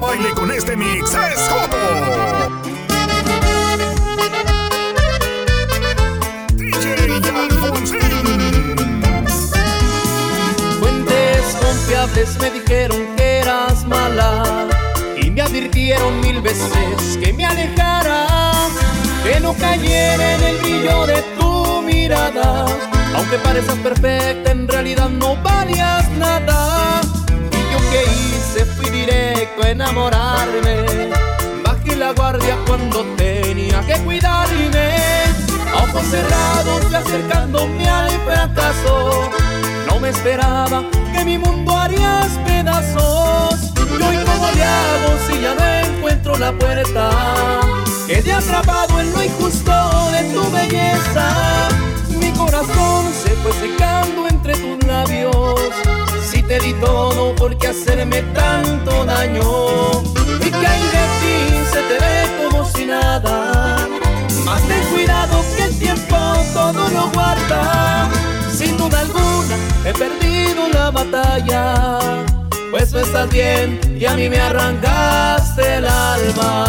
[0.00, 1.76] no baile con este mix es Joto.
[10.80, 14.68] Fuentes confiables me dijeron que eras mala
[15.20, 18.26] y me advirtieron mil veces que me alejara,
[19.24, 22.66] que no cayera en el brillo de tu mirada.
[23.14, 26.08] Aunque pareces perfecta, en realidad no valías
[29.90, 31.10] enamorarme.
[31.64, 34.94] Bajé la guardia cuando tenía que cuidarme.
[35.74, 39.30] Ojos cerrados fui acercándome al fracaso.
[39.88, 43.72] No me esperaba que mi mundo harías pedazos.
[43.76, 47.10] Y hoy cómo le si ya no encuentro la puerta.
[48.06, 49.72] Quedé atrapado en lo injusto
[50.12, 51.68] de tu belleza.
[52.18, 56.09] Mi corazón se fue secando entre tus labios.
[56.50, 60.02] Te di todo, ¿por qué hacerme tanto daño?
[60.40, 61.36] Y que hay de ti
[61.72, 63.86] se te ve como si nada.
[64.44, 66.16] Más ten cuidado que el tiempo
[66.52, 68.10] todo lo guarda.
[68.52, 71.78] Sin duda alguna he perdido la batalla.
[72.72, 76.66] Pues no estás bien y a mí me arrancaste el alma.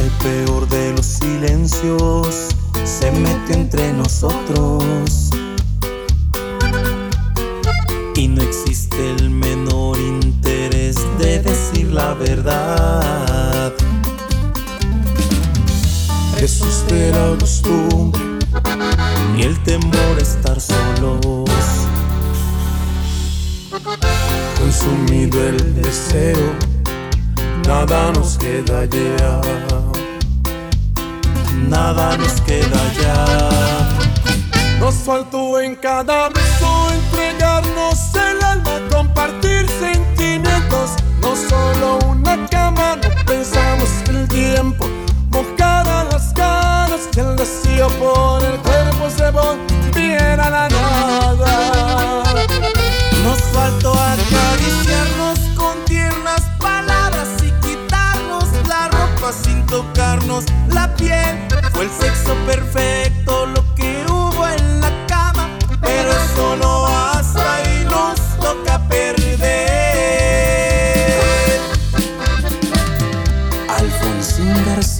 [0.00, 2.48] El peor de los silencios
[2.84, 5.30] se metió entre nosotros.
[8.16, 13.72] Y no existe el menor interés de decir la verdad.
[16.38, 18.20] Jesús de la costumbre
[19.38, 21.55] y el temor estar solos.
[24.78, 26.54] Consumido el deseo,
[27.66, 29.40] nada nos queda ya.
[31.66, 33.88] Nada nos queda ya.
[34.78, 40.90] Nos faltó en cada beso entregarnos el alma, compartir sentimientos.
[41.22, 44.86] No solo una cama, no pensamos el tiempo.
[45.30, 52.05] Mojar a las caras el deseo por el cuerpo se volviera la nada.
[53.66, 61.48] Faltó acariciarnos con tiernas palabras y quitarnos la ropa sin tocarnos la piel.
[61.72, 65.48] Fue el sexo perfecto lo que hubo en la cama,
[65.80, 69.18] pero eso no basta y nos toca perder.
[73.68, 74.95] Alfonsín García.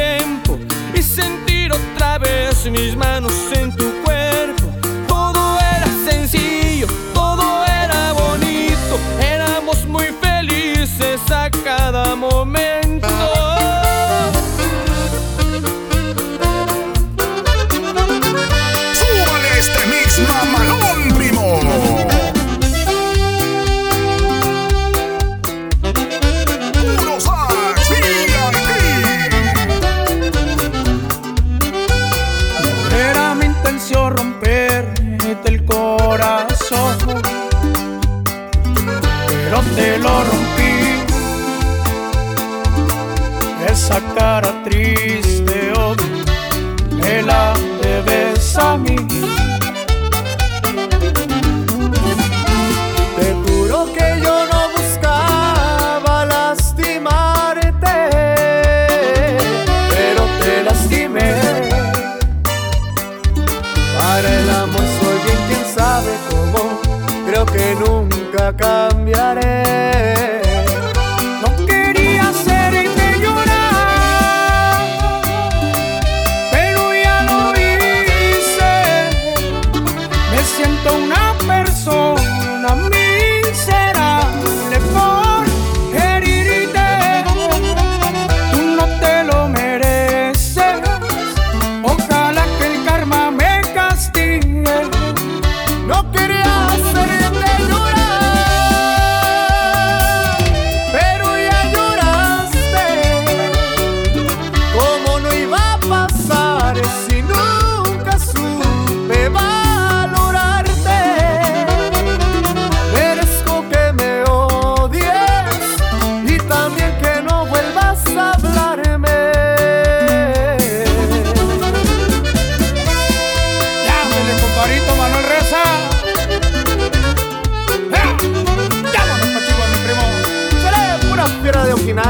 [0.00, 0.58] Tiempo
[0.94, 3.99] y sentir otra vez mis manos en tu
[33.90, 36.96] pareció romperte el corazón,
[39.28, 41.04] pero te lo rompí.
[43.68, 45.96] Esa cara triste hoy
[47.02, 48.96] me la debes a mí.
[64.40, 66.80] El amor soy bien quien sabe cómo,
[67.26, 69.99] creo que nunca cambiaré.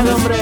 [0.00, 0.36] Okinawa, hombre.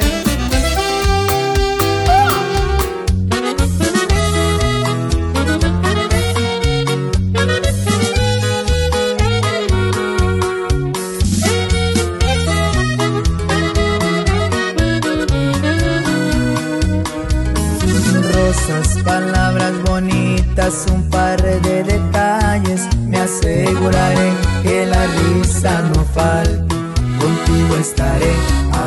[18.32, 22.88] Rosas, palabras bonitas, un par de detalles.
[23.06, 24.30] Me aseguraré
[24.62, 26.74] que la risa no falte.
[27.18, 28.32] Contigo estaré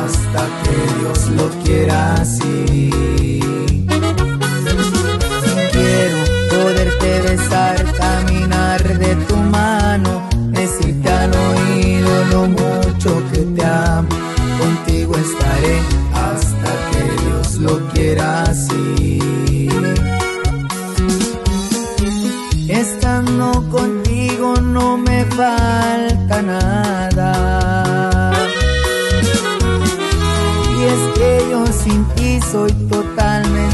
[0.04, 3.41] hasta que Dios lo quiera así.
[31.82, 33.71] Sin ti soy totalmente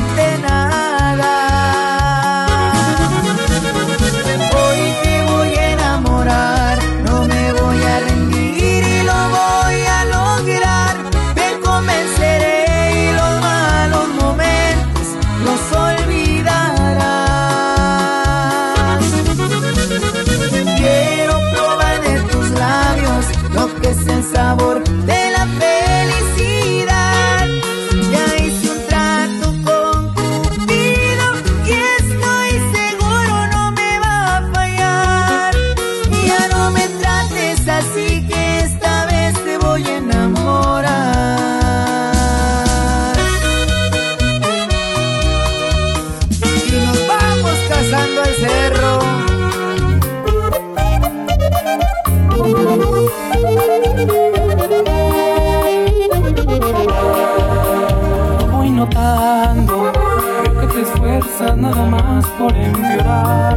[62.26, 63.56] por empeorar.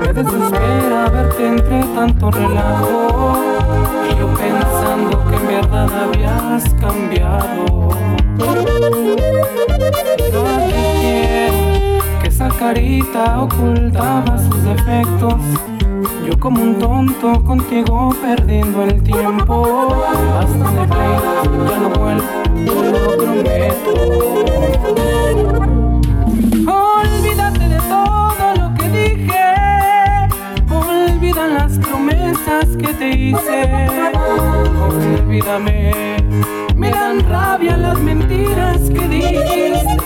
[0.00, 3.36] Me desespera verte entre tanto relajo.
[4.10, 7.90] Y yo pensando que en verdad habías cambiado.
[10.68, 15.34] Que quiero que esa carita ocultaba sus defectos.
[16.26, 19.96] Yo como un tonto contigo perdiendo el tiempo.
[20.34, 22.24] Basta de pleitos, ya no vuelvo,
[22.92, 23.90] lo prometo.
[32.68, 33.88] Que te hice.
[34.80, 35.92] Olvídame.
[36.76, 39.96] Me dan rabia las mentiras que dijiste.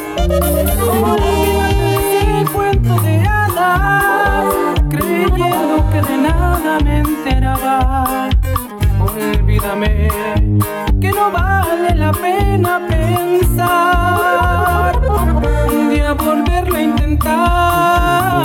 [0.82, 1.90] Olvídate
[2.32, 4.54] de cuento de hadas.
[4.88, 8.30] Creyendo que de nada me enteraba.
[9.00, 10.08] Olvídame
[11.00, 13.74] que no vale la pena pensar
[15.70, 18.44] un día volverlo a intentar.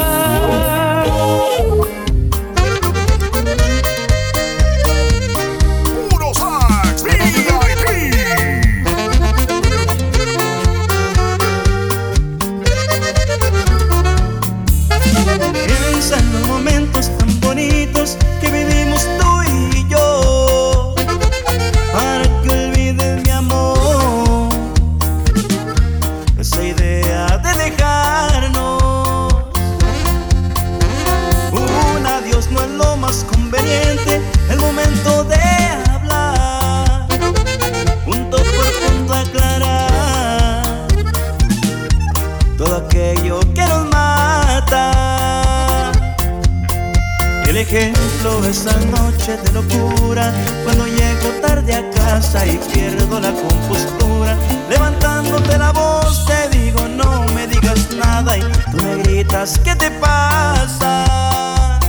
[49.38, 50.34] De locura
[50.64, 54.36] Cuando llego tarde a casa y pierdo la compostura
[54.70, 59.92] Levantándote la voz te digo no me digas nada Y tú me gritas ¿qué te
[59.92, 61.80] pasa?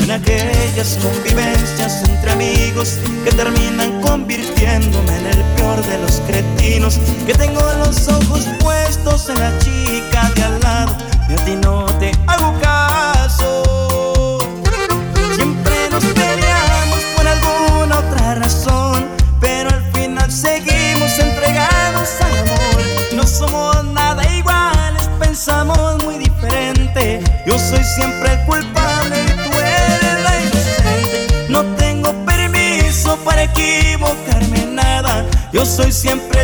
[0.00, 7.34] En aquellas convivencias entre amigos Que terminan convirtiéndome en el peor de los cretinos Que
[7.34, 9.58] tengo los ojos puestos en la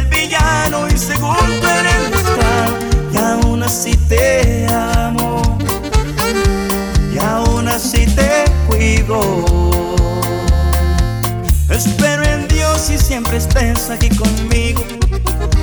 [0.00, 2.78] el villano y según tú eres el buscado
[3.12, 5.59] Y aún así te amo.
[7.12, 9.21] Y aún así te cuido.
[11.69, 14.85] Espero en Dios y siempre estés aquí conmigo.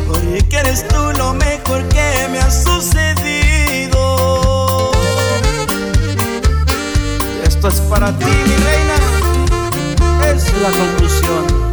[0.08, 4.02] Porque eres tú lo mejor que me ha sucedido.
[7.44, 8.96] Esto es para ti, mi reina.
[10.34, 11.67] Es la conclusión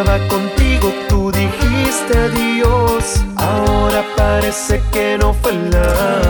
[0.00, 3.24] andaba contigo tú dijiste adiós.
[3.36, 6.25] Ahora parece que no fue la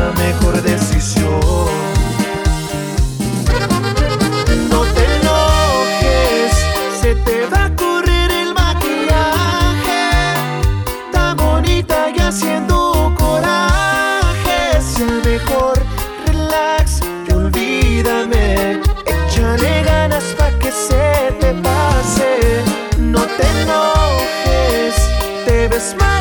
[25.68, 26.15] te ves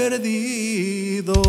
[0.00, 1.42] perdido.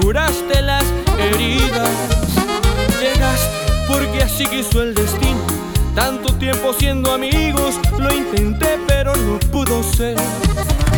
[0.00, 0.84] Curaste las
[1.18, 1.90] heridas.
[3.00, 5.40] Llegaste porque así quiso el destino.
[5.94, 10.16] Tanto tiempo siendo amigos, lo intenté pero no pudo ser.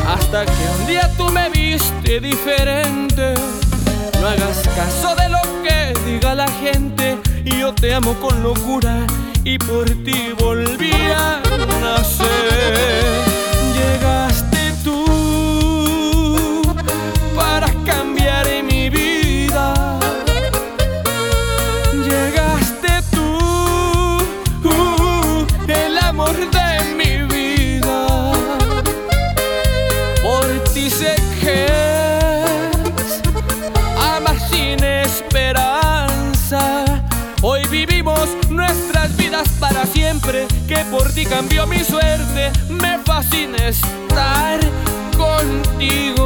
[0.07, 3.35] Hasta que un día tú me viste diferente.
[4.21, 7.19] No hagas caso de lo que diga la gente.
[7.45, 9.07] Y yo te amo con locura
[9.45, 11.41] y por ti volví a
[11.81, 13.25] nacer.
[13.75, 14.34] Llegaste
[41.25, 42.53] cambió mi suerte.
[42.69, 44.61] Me fascina estar
[45.17, 46.24] contigo.